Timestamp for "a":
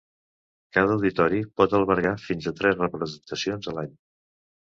2.51-2.55, 3.73-3.77